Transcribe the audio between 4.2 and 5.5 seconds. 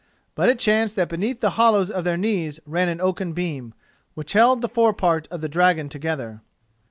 held the forepart of the